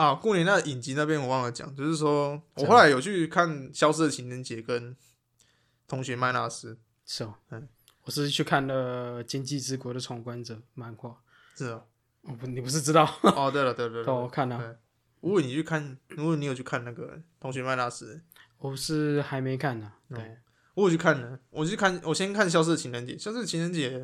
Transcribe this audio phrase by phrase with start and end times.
[0.00, 3.46] 啊，过年那影集那边我忘了讲，就是说我后来有去看
[3.78, 4.94] 《消失的情人节》跟
[5.86, 6.72] 《同学麦纳斯》。
[7.04, 7.68] 是哦，嗯，
[8.04, 11.20] 我是去看了《经济之国的闯关者》漫画。
[11.54, 11.84] 是哦，
[12.22, 13.04] 哦不，你不是知道？
[13.20, 14.78] 哦，对了，对对对，我看了。
[15.20, 18.14] 如果你去看，如果你有去看那个《同学麦纳斯》，
[18.56, 19.92] 我是还没看呢。
[20.08, 20.38] 对，
[20.72, 23.12] 我有去看了，我去看，我先看《消失的情人节》。
[23.22, 23.98] 《消失的情人节》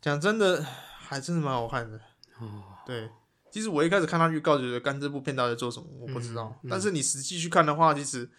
[0.00, 2.00] 讲真的，还真的蛮好看的。
[2.38, 3.10] 哦，对。
[3.52, 6.58] 其实我一开始看他预告就，觉得干这部片到底做什么，我不知道。
[6.62, 8.30] 嗯嗯、但是你实际去看的话，其实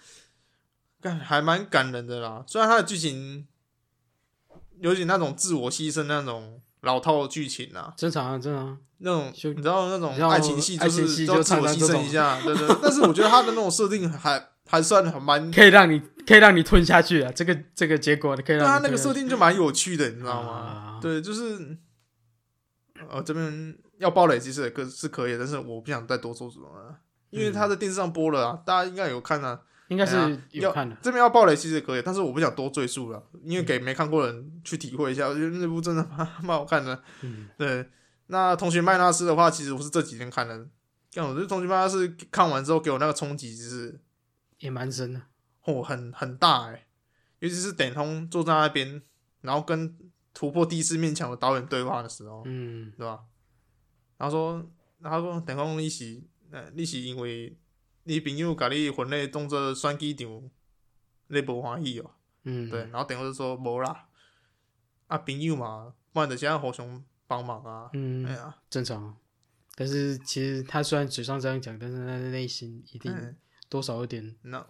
[1.00, 2.44] 干还蛮感人的啦。
[2.48, 3.46] 虽然他的剧情
[4.80, 8.76] 有点那种自我牺牲那种老套的剧情啊，正常啊，正常。
[8.98, 12.76] 那种你知道那种爱情戏就是都自我牺牲一下，对对。
[12.82, 17.32] 但是我觉得他的那种设定还还算很蛮 可以让你可以让你吞下去啊。
[17.32, 20.50] 这个这个结果你可以让他那个设定就蛮有趣的，你知道吗？
[20.52, 21.78] 啊、对，就是
[23.12, 23.78] 呃这边。
[24.04, 27.00] 要爆雷其实也可是可以，但是我不想再多说什么了，
[27.30, 30.16] 因为他在电视上播了啊，大家应该有看啊，应该是
[30.52, 30.96] 有看的。
[31.02, 37.02] 这边要爆雷其实也可以，但是我不想多赘述了，因为给没看过的人去体会一下，我觉得那部真的蛮 蛮好看的。
[37.22, 37.90] 嗯，对。
[38.28, 40.68] 那同学麦纳斯的话，其实我是这几天看的，
[41.12, 44.00] 像我这同学麦纳斯看完之后给我那个冲击，其实
[44.60, 45.22] 也蛮深的，
[45.66, 46.88] 哦，很很大哎，
[47.40, 49.02] 尤其是点通坐在那边，
[49.42, 49.96] 然后跟
[50.34, 53.20] 突破第四面墙的导演对话的时候，嗯，对吧？
[54.24, 54.66] 他说
[55.04, 57.58] ：“他说，等讲你是，呃，你是因为
[58.04, 60.50] 你朋友甲你婚礼当做选机场，
[61.28, 62.12] 你无欢喜哦。
[62.44, 62.80] 嗯，对。
[62.84, 64.08] 然后等于就说无啦，
[65.08, 67.90] 啊，朋友嘛，不然就是要互相帮忙啊。
[67.92, 69.18] 嗯，哎呀，正常。
[69.76, 73.36] 但是其实他虽然嘴上这样讲，但是他的内心一定
[73.68, 74.66] 多少有点那，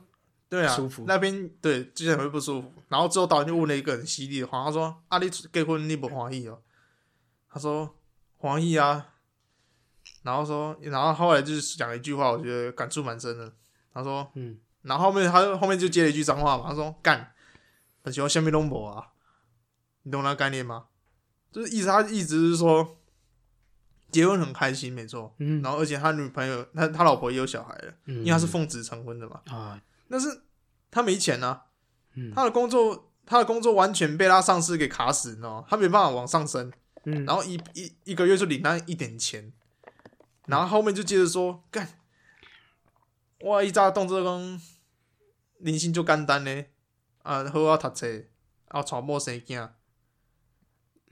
[0.50, 1.06] 对啊，舒服。
[1.06, 2.74] 那边对，之前会不舒服。
[2.88, 6.60] 然后之后导演就问了一个很犀利的话，他说：啊，你结婚你不欢喜哦？
[7.50, 7.96] 他说
[8.38, 9.10] 欢喜啊。”
[10.24, 13.54] 然后说，然后后来就是讲了一句话，我觉得感触蛮深的。
[13.94, 17.34] 他说，嗯，然后后面他后面就接了一句脏话嘛，他说干，
[18.04, 19.10] 很喜欢下面龙博啊，
[20.04, 20.86] 你懂那个概念吗？
[21.52, 22.98] 就是意思他一直是说
[24.12, 29.80] 结婚很开心，没错，嗯，然后而且他女朋友他他老婆也有小孩了，嗯，因为他是奉子成婚的嘛，啊，
[30.10, 30.42] 但是
[30.90, 31.66] 他没钱啊，
[32.16, 35.68] 嗯，他的工作他的工作完全被他上司给卡死，你知道吗？
[35.70, 36.72] 他没办法往上升，
[37.06, 39.52] 嗯，然后一一一个月就领那一点钱。
[40.46, 41.88] 然后后面就接着说干，
[43.42, 43.64] 哇！
[43.64, 44.62] 一扎动作讲，
[45.60, 46.66] 人生就简单呢，
[47.24, 48.06] 啊，好好读书，
[48.68, 49.70] 啊，娶某生囝。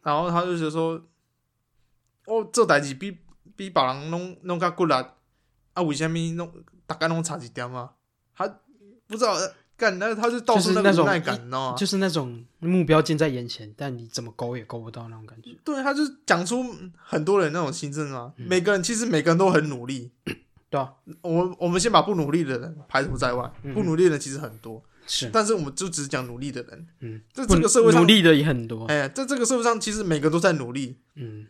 [0.03, 1.07] 然后他就是说，
[2.25, 3.17] 我做代志比
[3.55, 7.95] 比别人拢拢较骨力，啊，为什么拢大概拢差一点啊？
[8.33, 8.47] 他
[9.07, 9.35] 不知道。
[9.81, 11.75] 干，那他就到处那种无奈感，你知道吗？
[11.75, 15.49] 就是那种目标近在眼前，但你怎么勾也勾不到那种感觉。
[15.63, 16.63] 对，他就讲出
[16.95, 18.31] 很多人那种心声啊。
[18.37, 20.11] 嗯、每个人其实每个人都很努力，
[20.69, 20.93] 对啊。
[21.21, 25.31] 我我们先把不努力的人排除在外，嗯、不努力的人其实很多，是。
[25.33, 28.85] 但是我们就只讲努力的人，嗯，在这个社会上努力的也很多。
[28.85, 31.47] 哎，在这个社会上，其实每个人都在努力，嗯，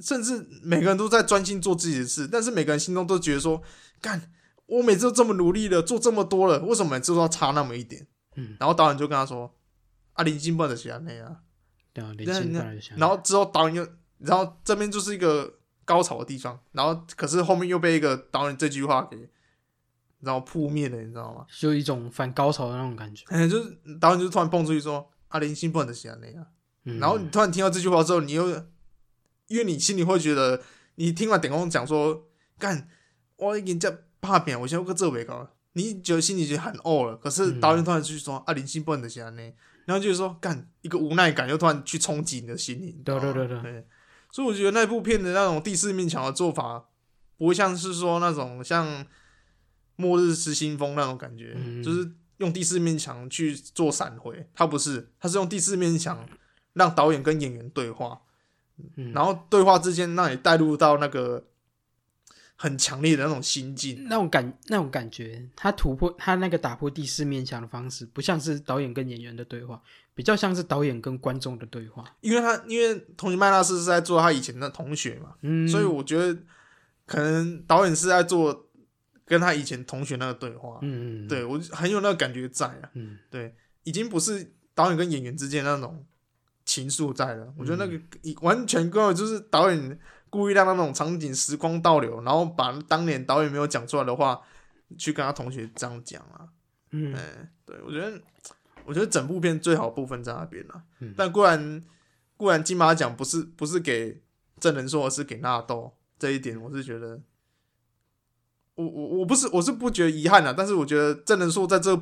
[0.00, 3.62] 甚至每个人都在专心做自己的事，但是每个人心中都觉得说，
[4.02, 4.30] 干。
[4.66, 8.06] 我每次都这么努力了，做这么多了，为什么每次都要差那么一点？
[8.36, 9.54] 嗯，然后导演就跟他说
[10.14, 11.36] ：“啊，临近不能写那样。”
[11.92, 12.94] 对啊，临近不能写。
[12.96, 13.86] 然后之后导演又，
[14.18, 19.28] 然后这边就是一个高潮的地方，然后可是后面又被一个导演这句话给，
[20.20, 21.46] 然后扑灭了，你知道吗？
[21.58, 23.24] 就一种反高潮的那种感觉。
[23.28, 26.46] 哎，就是导演就突然蹦出去说：“啊，临近不能写那样。”
[26.98, 28.48] 然后你突然听到这句话之后，你又
[29.46, 30.62] 因为你心里会觉得，
[30.96, 32.26] 你听完点工讲说
[32.58, 32.88] ：“干，
[33.36, 33.78] 我已经
[34.24, 37.14] 这。”怕片，我先搁这尾高，你觉得心里已经很呕了。
[37.16, 39.52] 可是导演突然去说：“啊，林心不能的这样呢。”
[39.84, 43.86] 然后就是说：“干一个无奈感，又突然去冲击你的心灵。”对对对对，对。
[44.32, 46.86] 所以我觉得那部片的那种第四面墙的做法，
[47.36, 48.86] 不会像是说那种像
[49.96, 54.48] 《末日失心疯》那种感觉，嗯、就是用第四面墙去做闪回。
[54.54, 56.26] 他不是，他是用第四面墙
[56.72, 58.22] 让导演跟演员对话，
[58.96, 61.44] 嗯、然后对话之间让你带入到那个。
[62.56, 69.82] 很强烈的那种心境，那种感，那种感觉，他突破他那个打破第四面墙的方式，不像是导演跟演员的对话，
[70.14, 72.04] 比较像是导演跟观众的对话。
[72.20, 76.40] 因为他因为同学麦纳斯是在做他以前的同学嘛，嗯，所以我觉得
[77.06, 78.68] 可能导演是在做
[79.26, 83.52] 跟他以前同学那个对话，嗯嗯，对我很有那个感觉在啊，嗯，对，
[83.82, 86.06] 已经不是导演跟演员之间那种
[86.64, 88.00] 情愫在了，我觉得那个
[88.42, 89.98] 完全跟我就是导演。
[90.34, 94.40] 故意让那种场景时光倒流，然后把当年导演没有讲出来的话，
[94.98, 96.50] 去跟他同学这样讲啊。
[96.90, 97.14] 嗯，
[97.64, 98.20] 对，我觉得，
[98.84, 100.82] 我觉得整部片最好部分在那边了。
[100.98, 101.80] 嗯，但固然，
[102.36, 104.20] 固然金马奖不是不是给
[104.58, 107.20] 郑人硕，而是给纳豆这一点，我是觉得
[108.74, 111.96] 我我我不是我是不觉得遗憾了，但是我觉得郑人硕在这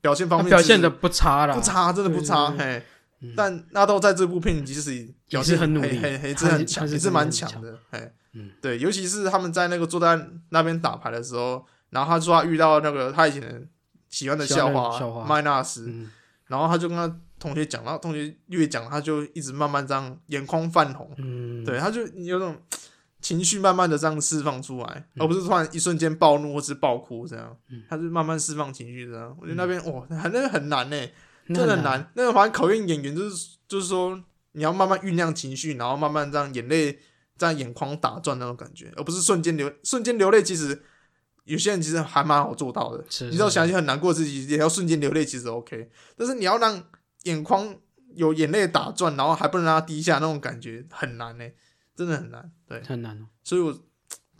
[0.00, 2.82] 表现方面表现的不差啦，不差，真的不差，嘿。
[3.36, 8.12] 但纳豆在这部片其实表现很努力，嘿嘿，真的很强，也是蛮强的，哎。
[8.36, 13.68] 嗯，对，尤其是他们在那个坐在那边打牌的时候，然后他说他遇到那个他以前
[14.08, 15.88] 喜欢的校花麦纳斯，
[16.48, 22.60] 然后他就跟他同学讲，然后同学越讲，他就一直慢慢这样眼眶泛红，嗯，对，他就有种
[23.20, 27.56] 情绪慢慢的这样释放出来，而不是突然一瞬间暴怒或是爆哭这样，
[27.88, 29.32] 他就慢慢释放情绪这样。
[29.40, 30.96] 我觉得那边哇，那个很难呢，
[31.48, 37.00] 真的很难，那个反正考验演员就是就是说你要慢慢酝酿情绪，然后慢慢让眼泪。
[37.36, 40.40] 在眼眶打转那种感觉，而不是瞬间流瞬间流泪。
[40.40, 40.84] 其实
[41.42, 43.04] 有些人其实还蛮好做到的。
[43.10, 45.90] 是是是，你知道想起很难过自己，也要瞬间流泪，其实 OK。
[46.16, 46.80] 但是你要让
[47.24, 47.76] 眼眶
[48.14, 51.44] 有眼泪打转，然后还不能让它滴下，那种感觉很难呢，
[51.96, 52.52] 真的很难。
[52.68, 53.26] 对，很难。
[53.42, 53.76] 所以我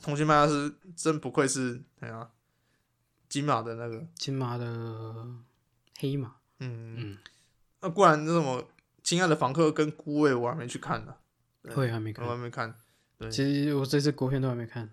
[0.00, 2.28] 同学们是真不愧是哎呀
[3.28, 5.26] 金马的那个金马的
[5.98, 6.36] 黑马。
[6.60, 7.18] 嗯嗯。
[7.80, 8.66] 那不然那什么
[9.02, 11.14] 亲爱的房客跟孤味我还没去看呢。
[11.74, 12.74] 会还没看，我还没看。
[13.16, 14.90] 对其实我这次国片都还没看，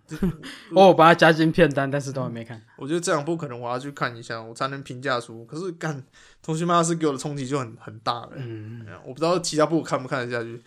[0.73, 2.61] 我 我把它加进片单，但是都还没看。
[2.77, 5.43] 我觉得这两部可能我要去看一下，我才能评价出。
[5.45, 6.01] 可是干，
[6.41, 8.33] 同学们要是给我的冲击就很很大了。
[8.35, 10.61] 嗯，我不知道其他部看不看得下去，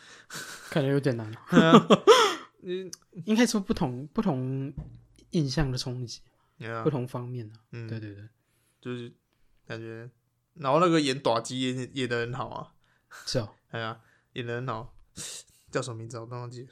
[0.69, 1.33] 可能有点难。
[2.63, 2.91] 嗯，
[3.25, 4.73] 应该说不同不同
[5.31, 6.21] 印象的冲击，
[6.83, 7.55] 不同方面的。
[7.71, 8.29] 嗯，对对对，
[8.81, 9.13] 就是
[9.65, 10.11] 感觉，
[10.55, 12.69] 然后那个演打击演演的很好啊。
[13.27, 13.99] 是哦，哎呀，
[14.33, 14.95] 演的很好，
[15.71, 16.69] 叫什么名字我都忘记了。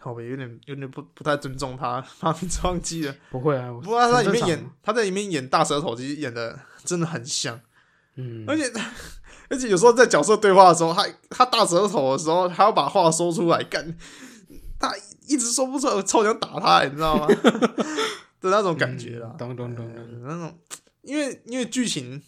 [0.00, 3.14] 好吧，有点有点不不太尊重他，把名字忘记了。
[3.30, 7.60] 不会啊，不过他在里面演，他在里面演大舌头，其实演的真的很像。
[8.14, 8.72] 嗯，而且
[9.50, 13.96] 而且有时候在角色对话的时候，他他大舌头的时候，他要把话说出来，干
[14.78, 14.92] 他
[15.26, 17.26] 一直说不出来，我超想打他，你知道吗？
[18.40, 19.92] 的那种感觉啦，咚咚咚，
[20.22, 20.58] 那种，
[21.08, 22.22] 因为因为剧情，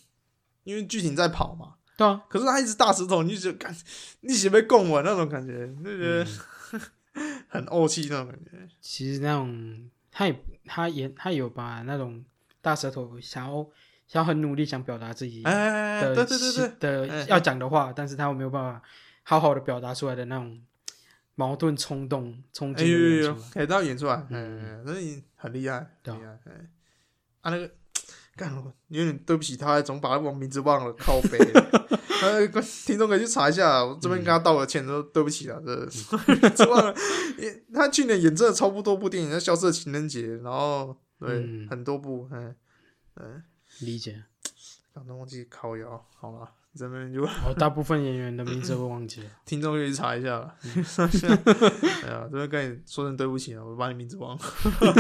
[0.65, 2.23] 因为剧情在跑嘛，对啊。
[2.29, 3.77] 可是他一直大舌头，你就觉得干
[4.21, 6.27] 你喜被供我那种感觉，就觉得。
[7.49, 8.51] 很怄气那种感觉。
[8.81, 12.25] 其实那种，他也他也他有把那种
[12.63, 13.69] 大舌头想要
[14.07, 18.81] 想要很努力想表达自己的，哎，对对对对的要讲的话，但是他又没有办法
[19.25, 20.63] 好好的表达出来的那种
[21.35, 22.85] 矛盾冲动冲击。
[22.85, 26.39] 哎呦呦，可以到演出来，嗯，所以很厉害，厉害。
[27.41, 27.69] 啊，那个。
[28.41, 28.51] 干，
[28.89, 31.39] 有点对不起他，总把我名字忘了，靠背。
[32.23, 32.47] 呃，
[32.87, 35.61] 听众可以去查一下，我这边跟他道个歉，说对不起啊，
[36.57, 36.95] 这忘 了。
[37.75, 42.55] 他去年演真的超不多部电影，像《消失的情人节》，然后对很多部，嗯
[43.17, 43.43] 嗯，
[43.81, 44.25] 理解。
[44.95, 46.51] 刚刚忘记靠腰，好了。
[46.73, 50.55] 这边就，我大部分演员的名字会忘记了， 听众可以查一下了。
[52.05, 54.43] 哎呀，这边跟你说声对不起啊，我把你名字忘了。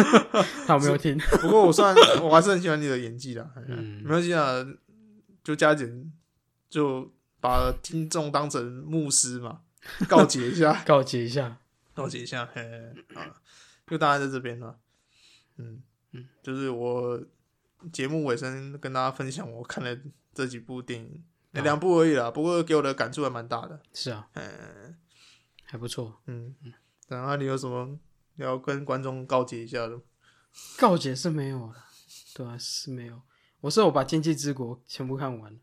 [0.66, 1.16] 他有没有听？
[1.40, 3.48] 不过我算，我还是很喜欢你的演技的。
[3.68, 4.66] 嗯，没关系啊，
[5.44, 6.12] 就加减，
[6.68, 9.60] 就把听众当成牧师嘛，
[10.08, 11.58] 告诫一下，告诫一下，
[11.94, 12.48] 告诫一下。
[12.52, 12.62] 嘿，
[13.14, 13.40] 啊，
[13.86, 14.76] 就大家在这边了。
[15.56, 15.80] 嗯
[16.12, 17.22] 嗯，就是我
[17.92, 19.96] 节目尾声跟大家分享我看了
[20.34, 21.22] 这几部电影。
[21.52, 23.80] 两部而已啦，不过给我的感触还蛮大的。
[23.92, 24.96] 是啊，嗯，
[25.64, 26.20] 还不错。
[26.26, 26.72] 嗯嗯，
[27.08, 27.98] 然后你有什么
[28.36, 30.00] 要跟观众告诫一下的？
[30.78, 31.84] 告诫是没有了，
[32.34, 33.20] 对啊，是没有。
[33.60, 35.58] 我是我把《经济之国》全部看完。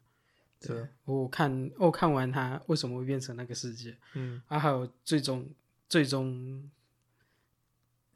[0.60, 3.98] 对，我看我看完它为什么会变成那个世界？
[4.14, 5.50] 嗯，啊，还有最终
[5.88, 6.70] 最终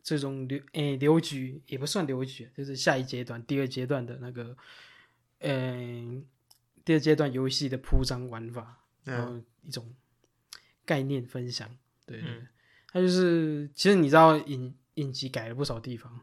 [0.04, 4.58] 最终流诶流局也不算流局，就是下一阶段第二阶段的那个，
[5.40, 6.26] 嗯。
[6.84, 9.94] 第二阶段游戏的铺张玩法，然后一种
[10.86, 11.70] 概念分享，
[12.06, 12.48] 对对，
[12.92, 16.22] 它就是其实你知道影影集改了不少地方，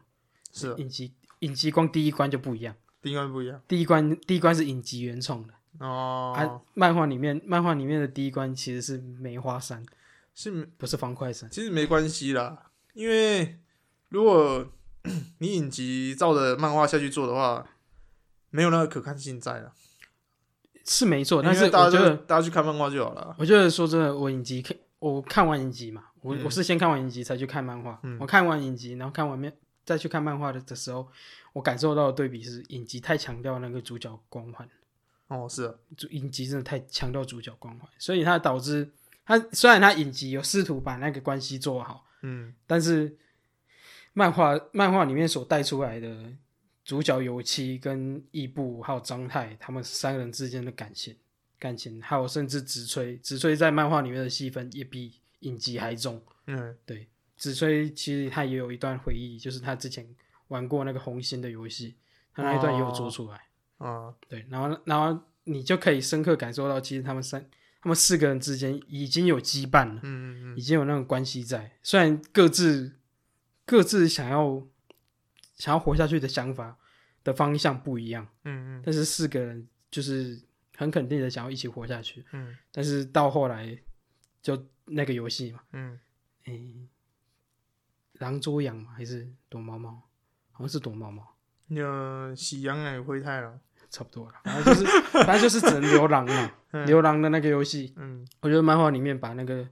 [0.53, 0.75] 是。
[0.75, 5.53] 影集影集光第一关就不一样，第一关不一样，第一关第一关是影集原创的。
[5.79, 9.85] 哦，啊，漫画里面漫画里面的第一关其实是梅花山，
[10.33, 11.49] 是不是方块山？
[11.49, 13.59] 其实没关系啦，因为
[14.09, 14.69] 如果
[15.39, 17.65] 你影集照着漫画下去做的话，
[18.49, 19.73] 没有那个可看性在了。
[20.89, 23.35] 是没错，但是我觉得大家去看漫画就好了。
[23.37, 27.99] 我觉得说真的，我影集看，我看完影集嘛，我、嗯、我是先看完影集才去看漫画。
[28.01, 29.55] 嗯、我看完影集，然后看完面
[29.85, 31.07] 再去看漫画的的时候，
[31.53, 34.67] 我感受到的对比是影集太强调那个主角光环。
[35.27, 38.89] 哦，是啊，主影集真的太强调主角光环，所以它导致
[39.23, 43.15] 它虽然它影集有试图把那个关系做好，嗯，但是
[44.13, 46.33] 漫画漫画里面所带出来的。
[46.89, 51.15] 主角有七跟伊布还有张太，他们三个人之间的感情，
[51.59, 56.19] 感情还有甚至直吹直吹在漫画里面的戏份也比影集还重。
[56.47, 60.03] 嗯，对，直吹其实他也有一段回忆，就是他之前
[60.47, 61.93] 玩过那个红心的游戏，
[62.33, 63.39] 他那一段也有做出来。
[63.77, 67.47] 哦，对，然后然后你就可以深刻感受到，其实他们三
[67.83, 72.93] 他们四个人之间已经有羁绊了，嗯嗯嗯，已经有那种关系在，虽然各自
[73.63, 74.65] 各自想要
[75.59, 76.75] 想要活下去的想法
[77.23, 80.41] 的方向不一样，嗯嗯，但是四个人就是
[80.75, 83.77] 很肯定的想要一起活下去，嗯，但是到后来
[84.41, 85.99] 就那个游戏嘛，嗯，
[86.45, 86.73] 诶，
[88.13, 88.91] 狼捉羊嘛？
[88.97, 89.91] 还是躲猫猫？
[90.51, 91.35] 好像是躲猫猫。
[91.67, 93.59] 那喜羊羊与灰太狼
[93.91, 96.51] 差不多了，反正就是 反正就是只能流浪嘛，
[96.85, 99.67] 流浪的那个游戏，嗯，我觉得漫画里面把那个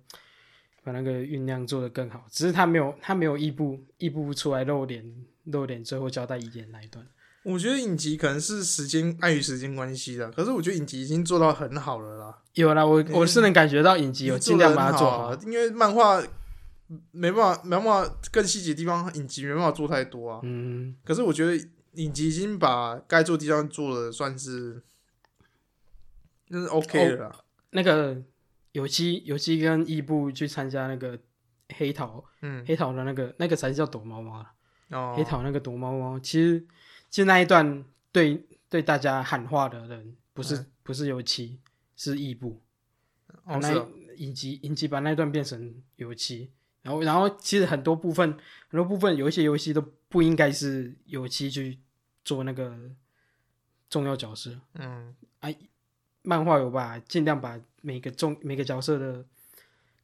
[0.83, 5.03] 把那个酝酿做得更好，只是他没有他没有一步一步出来露脸
[5.47, 7.05] 露脸，最后交代遗言那一段。
[7.43, 12.37] 我觉得影集可能是时间碍于时间关系的，可是我觉得影集已经做到很好了啦。
[12.55, 16.21] 有啦，我我是能感觉到影集有尽量把它做好，因为漫画
[17.11, 20.41] 没办法没办法更细节的地方，影集没办法做太多啊。
[20.43, 24.83] 嗯，可是我觉得影集已经把该做的地方做的算是，
[26.49, 27.27] 就是 OK 的啦。
[27.27, 28.21] 哦，那个
[28.73, 31.17] 有期有期跟伊布去参加那个
[31.77, 34.45] 黑桃，嗯，黑桃的那个那个才叫躲猫猫
[34.89, 36.65] 哦，黑桃那个躲猫猫其实。
[37.09, 41.57] 其实那一段对对大家喊话的人不是、嗯、不是油漆，
[41.95, 42.61] 是异步。
[43.45, 43.73] 哦，那
[44.17, 46.51] 影集影集把那一段变成油漆，
[46.81, 48.29] 然后然后其实很多部分
[48.67, 51.79] 很多部分有一些游戏都不应该是油漆去
[52.25, 52.77] 做那个
[53.89, 54.59] 重要角色。
[54.73, 55.55] 嗯，哎、啊，
[56.23, 59.23] 漫画有把尽量把每个重每个角色的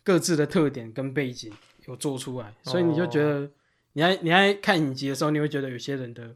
[0.04, 1.52] 各自的特点跟背景
[1.86, 3.52] 有做出来，所以你就觉得
[3.94, 6.36] 你在你在看影集的时候，你会觉得有些人的。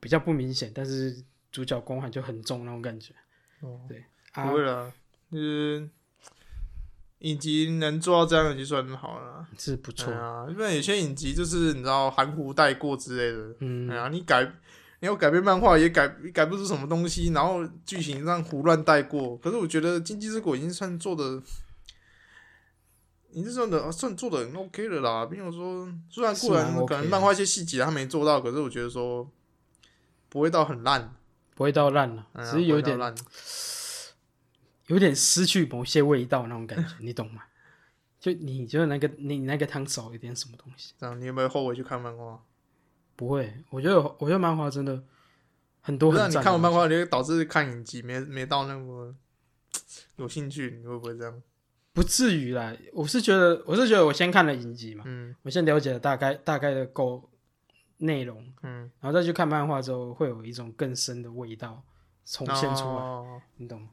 [0.00, 1.16] 比较不明显，但是
[1.52, 3.14] 主角光环就很重那种感觉。
[3.60, 4.04] 哦，对，
[4.34, 4.92] 不会了，
[5.30, 5.88] 就是
[7.20, 10.44] 影集能做到这样已经算很好了，是不错啊。
[10.50, 14.42] 因为有些影集就是你知道含糊带过之类的，嗯，哎呀，你改
[14.98, 19.36] 你要改编漫画也改改不出什么东西，然后剧情上胡乱带过。
[19.36, 21.40] 可是我觉得《经济之国》已经算做的，
[23.32, 25.26] 已经算的算做的很 OK 的啦。
[25.26, 29.30] 比如说，虽然固然可能漫画一些细节他没做到，可是我觉得说。
[30.28, 31.14] 不会到很烂，
[31.54, 32.98] 不会到烂了，只是有点
[34.86, 37.42] 有点失去某些味道那种感觉， 你懂吗？
[38.18, 40.94] 就你觉得那个你那个汤少一点什么东西？
[40.98, 42.42] 这样你有没有后悔去看漫画？
[43.14, 45.04] 不会，我觉得我觉得漫画真的
[45.82, 46.18] 很多很。
[46.18, 49.14] 那你看完漫画，你会导致看影集没没到那么
[50.16, 50.78] 有兴趣？
[50.80, 51.42] 你会不会这样？
[51.92, 57.28] 不至于啦，我是觉得我是觉得我先看了影集嘛，嗯，我先了解了大概大概的够。
[58.04, 61.80] 内容，嗯，然后再去看漫画之后，会有一种更深的味道
[62.24, 63.80] 重现出来，哦、你懂？
[63.80, 63.90] 吗？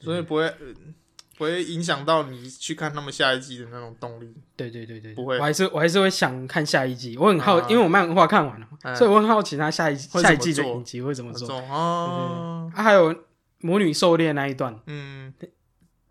[0.00, 0.92] 所以不会，嗯、
[1.38, 4.34] 不会影响到你去看他们下一季的那种动力。
[4.56, 7.16] 对对对对，不会，我还是我还是会想看下一季。
[7.16, 11.48] 我很好，啊、因为我漫画看完了，嗯、所以我很好奇他下一下一季的影集会怎么做。
[11.56, 13.14] 哦，啊，还有
[13.60, 15.32] 魔女狩猎那一段，嗯，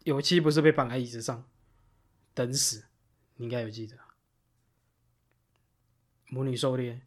[0.04, 1.44] 有期不是被绑在椅子上
[2.34, 2.84] 等死，
[3.38, 3.96] 你应该有记得。
[6.30, 7.02] 母女狩猎。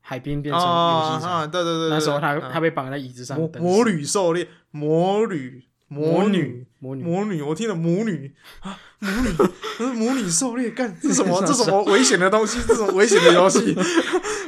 [0.00, 3.38] 海边变成游戏场，对对对，那时候他他被绑在椅子上。
[3.38, 11.38] 魔女狩猎，魔女，魔女，魔女，魔女，我听了魔女啊，魔女， 魔女狩猎，干这什么？
[11.44, 12.58] 这什么危险的东西？
[12.66, 13.76] 这种危险的游戏？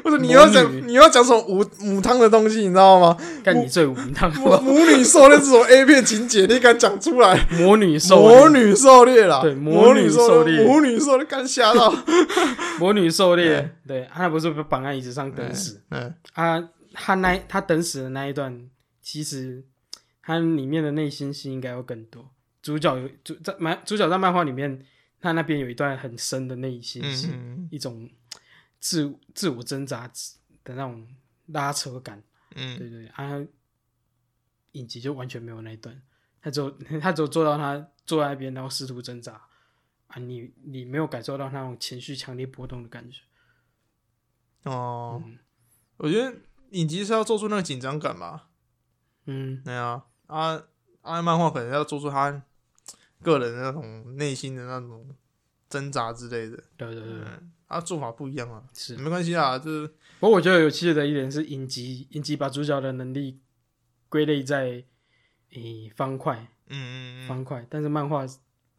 [0.03, 2.61] 不是你要讲你要讲什么母母汤的东西？
[2.61, 3.17] 你知道吗？
[3.45, 4.33] 干你最母汤。
[4.35, 7.47] 魔女狩猎这种 A 片情节，你敢讲出来？
[7.59, 11.93] 魔女狩魔女狩猎啦，对，魔女狩猎，魔女狩猎，干吓到。
[12.79, 15.81] 魔女狩猎，对，他不是被绑在椅子上等死。
[15.91, 18.69] 嗯，啊，他那他等死的那一段，
[19.03, 19.63] 其实
[20.23, 22.25] 他里面的内心戏应该有更多。
[22.63, 24.81] 主角有主在漫主角在漫画里面，
[25.21, 27.29] 他那边有一段很深的内心戏，
[27.71, 28.09] 一种
[28.81, 30.09] 自自我挣扎
[30.65, 31.07] 的那种
[31.47, 32.23] 拉扯感。
[32.57, 33.47] 嗯，对对，啊，
[34.73, 36.03] 影集就完全没有那一段，
[36.41, 36.71] 他只有
[37.01, 39.41] 他只有做到他坐在那边，然后试图挣扎。
[40.09, 43.23] 啊，你你没有感受到那种情绪强烈波动的感觉
[44.65, 45.23] 哦。
[45.25, 45.39] 嗯、
[45.99, 46.37] 我觉得
[46.71, 48.49] 影集是要做出那个紧张感吧。
[49.27, 50.61] 嗯，对啊，啊
[51.03, 52.43] 啊，漫画可能要做出他
[53.23, 55.15] 个人的那种内心的那种
[55.69, 56.57] 挣扎之类的。
[56.77, 58.97] 对对对，嗯、啊，做法不一样啊，是。
[58.97, 59.59] 没关系啊。
[59.59, 59.87] 就是，
[60.19, 63.41] 不过我觉得有趣的一点是影集影集把主角的能力
[64.09, 64.85] 归类在诶、
[65.55, 66.37] 欸、方块，
[66.69, 68.27] 嗯嗯嗯，方块，但是漫画。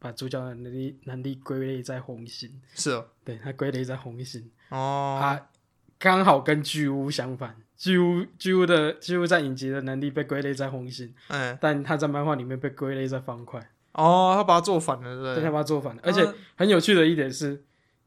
[0.02, 5.48] 把主角的能力能力归类在红心，是哦，对，他归类在红心哦，他
[5.96, 13.60] 刚好跟巨乌相反，巨乌巨乌的巨乌在影集的能力被归类在红心，嗯，但他在漫画里面被归类在方块，
[13.92, 17.62] 哦，他把它做反了，对，他把它做反了，而且很有趣的一点是，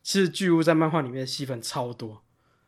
[0.05, 2.21] 其实巨物在漫画里面的戏份超多，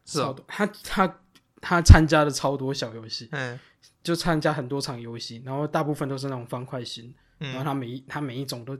[0.03, 0.43] 超多。
[0.47, 1.19] 他他
[1.61, 3.57] 他参加的超多小游戏，嗯，
[4.01, 8.75] 就参加很多场游戏，然后大部分都是那种方块型，嗯、然后他每一他每一种都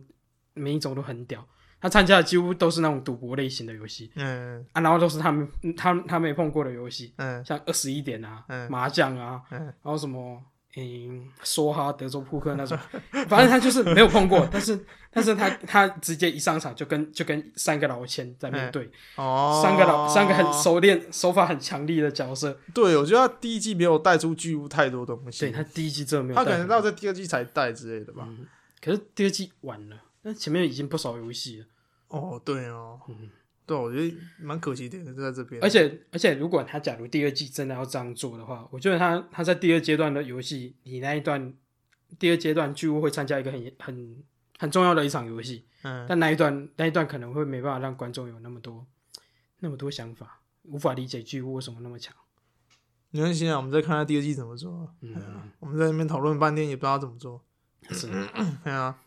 [0.55, 1.47] 每一种都很屌。
[1.79, 4.65] 他参加的几乎都是那种赌博类型的游戏，嗯。
[4.73, 5.47] 啊，然后都是他们
[5.77, 10.43] 他他没碰过的游戏，嗯，像二十一点啊，嗯、麻将啊，嗯，然后什么。
[10.79, 12.77] 嗯，梭哈、德州扑克那种，
[13.27, 14.79] 反正他就是没有碰过，但是，
[15.11, 22.55] 但是他他直接一上场就跟就跟三个老千在面对，哦，三个老三个很熟练、手法很强力的角色。
[22.75, 28.25] 对，我觉得他第一季没有带出巨物太多东西，对他第一季真的没有，他可能到在第二季才带之类的吧。
[28.27, 28.45] 嗯，
[28.79, 31.65] 可是第二季晚了，那前面已经不少游戏了。
[32.09, 33.31] 哦，对哦，嗯。
[33.67, 35.61] 对，我觉得蛮可惜的，就在这边。
[35.61, 41.53] 而且而且，如果他假如第二季真的要这样做的话，我觉得他他在第二阶段的游戏，你那一段
[42.17, 44.23] 第二阶段巨物会参加一个很很
[44.57, 48.87] 很重要的一场游戏，嗯，但那一段那一段可能会没办法让观众有那么多
[49.59, 52.15] 那么多想法，无法理解巨物为什么那么强。
[53.09, 54.89] 没关系啊，我们再看看第二季怎么做。
[55.01, 57.41] 嗯，嗯，我们在那边讨论半天，也不知道怎么做。
[57.89, 58.07] 是，
[58.63, 58.97] 对啊，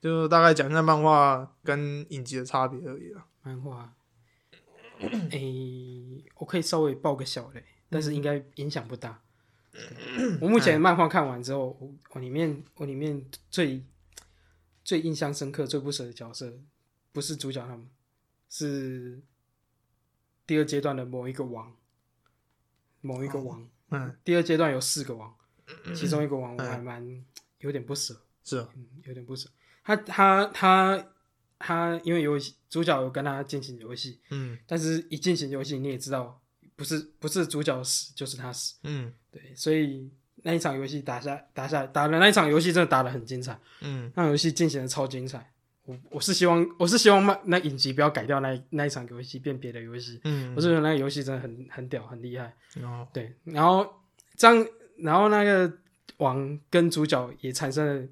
[0.00, 3.26] 就大概讲一下漫画跟影集的差别而已啊。
[3.42, 3.94] 漫画。
[5.30, 9.22] 诶、欸，我可以稍微爆个小雷，但是应该影响不大。
[10.40, 13.84] 我目前漫画看完之后，我我里面我里面最
[14.84, 16.52] 最印象深刻、最不舍的角色，
[17.12, 17.88] 不是主角他们，
[18.48, 19.22] 是
[20.46, 21.74] 第二阶段的某一个王，
[23.00, 23.68] 某一个王。
[23.90, 25.34] 嗯，第二阶段有四个王，
[25.94, 27.24] 其中一个王我还蛮
[27.58, 28.56] 有点不舍，是
[29.04, 29.48] 有点不舍。
[29.84, 31.08] 他他他。
[31.64, 36.40] 他因为游戏主角有跟他进行游戏，嗯，但是一进行游戏你也知道，
[36.74, 40.10] 不是不是主角死就是他死，嗯，对，所以
[40.42, 45.52] 那一场游戏打下打下打了那一场游戏真的打的很精彩，嗯，那游戏进行的超精彩，
[45.84, 52.52] 我我是希望我是希望那那影集不要改掉那那一场游戏变别的游戏，嗯，我是觉得那个游戏真的很很屌很厉害，
[52.82, 53.88] 哦，对，然后
[54.36, 54.66] 这样
[54.98, 55.72] 然后那个
[56.16, 58.08] 王跟主角也产生了。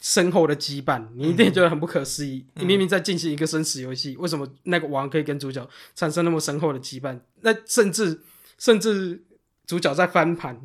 [0.00, 2.46] 深厚的羁绊，你一定觉得很不可思议。
[2.54, 7.18] 嗯、你明明在进行一个生死游戏，嗯、为什么那个王可以跟主角产生那么深厚的羁绊？
[7.40, 8.20] 那甚至
[8.58, 9.24] 甚至
[9.66, 10.60] 主角在翻盘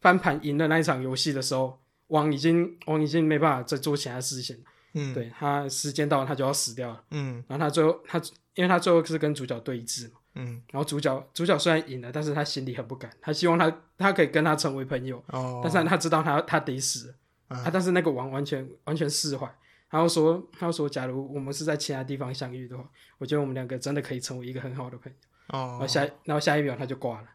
[0.00, 4.62] 翻盘赢了那一场游戏的时候，王已经王已经没办法再做其他事情。
[4.92, 7.02] 嗯，对，他时间到了，他就要死掉了。
[7.10, 8.20] 嗯，然后他最后他
[8.54, 10.18] 因为他最后是跟主角对峙嘛。
[10.38, 15.22] 嗯，然后主角主角虽然赢了，但是他心里很不甘，他希望他他可以跟他成为朋友。
[15.28, 17.14] 哦，但是他知道他他得死
[17.48, 17.56] 了。
[17.56, 17.70] 啊！
[17.72, 19.46] 但是那个王完全完全释怀，
[19.88, 25.18] 然后说，他说，假如我们是在其他地方相遇的话，我觉得我们两个真的可以成为一个很好的朋友。
[25.56, 25.70] 哦。
[25.72, 27.28] 然后下，然后下一秒他就挂了。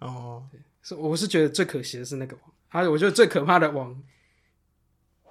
[0.00, 0.48] 哦。
[0.50, 3.96] 对，是我是觉得最可惜的是那个王，啊，我觉得最可怕的王，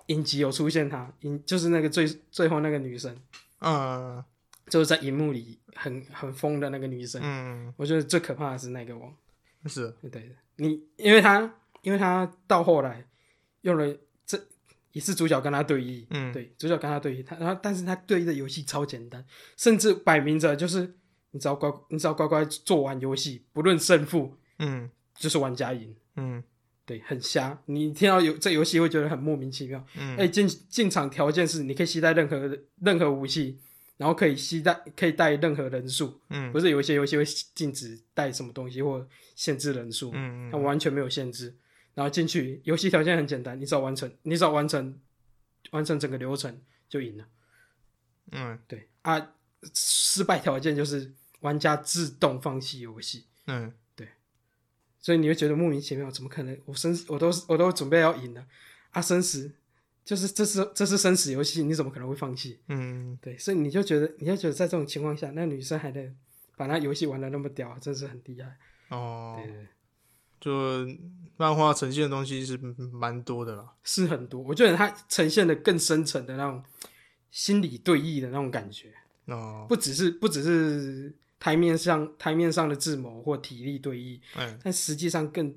[0.08, 3.14] 影集有出现他，影就是那个最最后那个女生，
[3.60, 4.24] 嗯，
[4.70, 7.22] 就是在荧幕里很很疯的那个女生。
[7.24, 7.74] 嗯。
[7.76, 9.14] 我觉得最可怕的是那个王。
[9.66, 9.94] 是。
[10.04, 13.06] 对的，你因为他因为他到后来
[13.66, 14.40] 用了这。
[14.96, 19.22] 也是主角跟他对弈，嗯，对，主角跟他对弈，他然后但是他对弈的游戏超简单，
[19.58, 20.96] 甚至摆明着就是
[21.32, 26.42] 你只要乖，你只要乖乖做完游戏，不论胜负，嗯，就是玩家赢，嗯，
[26.86, 27.62] 对，很瞎。
[27.66, 33.60] 你听到有这游戏会觉得很莫名其妙，嗯，哎，进进场条件是你可以携带任何任何武器，
[33.98, 41.54] 然后可以携带可以带任何人数，嗯，不是有一些游戏会禁止带什么东西或限制人数，嗯，它完全没有限制。
[41.96, 45.00] 然后进去，游戏条件很简单，你只要完成，你只要完成，
[45.72, 47.26] 完成整个流程就赢了。
[48.32, 49.34] 嗯，对啊，
[49.74, 53.26] 失败条件就是玩家自动放弃游戏。
[53.48, 54.10] 嗯，对，
[55.00, 56.60] 所以你会觉得莫名其妙，怎么可能？
[56.66, 58.46] 我生我都我都准备要赢了
[58.92, 59.54] 啊，生死
[60.04, 62.60] 就是这是这是生死游戏，你怎么可能会放弃？
[62.68, 66.16] 嗯，对，所以你就觉得你就觉得在这种情况下，那女生还能
[66.58, 68.58] 把那游戏玩的那么屌，真是很厉害。
[68.90, 69.68] 哦，对对。
[70.40, 70.52] 就
[71.38, 74.42] 漫画呈现的东西是蛮多的啦，是很多。
[74.42, 76.64] 我觉得它呈现的更深层的那种
[77.32, 78.94] 心理对弈的那种感觉
[79.26, 85.56] 哦，不只是不只是台面上台面上的智谋或体力对弈，嗯，但实际上更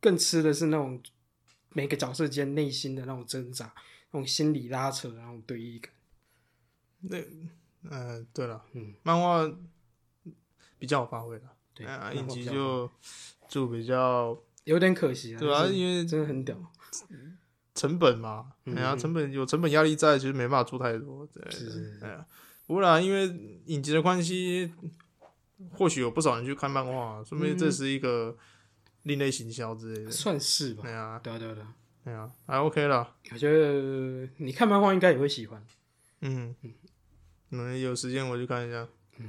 [0.00, 1.00] 更吃的是那种
[1.70, 3.72] 每个角色间内心的那种挣扎，
[4.10, 5.92] 那种心理拉扯的那种对弈感。
[7.02, 7.18] 那，
[7.88, 9.48] 呃，对了，嗯，漫画
[10.78, 12.90] 比较有发挥了，对啊，影集就。
[13.50, 14.34] 就比较
[14.64, 16.56] 有点可惜啊，对啊，因为真的很屌，
[17.74, 21.42] 成本嘛，哎呀，成本有成本压力在，其实没办法做太多，对，
[22.00, 22.26] 哎呀，
[22.66, 23.26] 不过啦，因为
[23.66, 24.72] 影集的关系，
[25.72, 28.36] 或许有不少人去看漫画，说明这是一个
[29.02, 31.64] 另类行销之类的，算是吧，对啊，对啊对对，
[32.04, 35.62] 哎呀，还 OK 啦，我觉得你看漫画应该也会喜欢，
[36.20, 36.54] 嗯。
[37.52, 38.86] 嗯，有时间我去看一下，
[39.18, 39.28] 嗯，